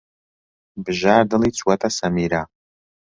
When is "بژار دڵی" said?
0.83-1.51